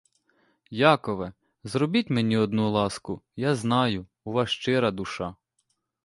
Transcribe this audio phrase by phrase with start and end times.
[0.93, 5.35] Якове, зробіть мені одну ласку, я знаю, у вас щира душа!